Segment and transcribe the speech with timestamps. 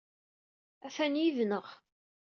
[0.85, 1.65] Atan yid-neɣ.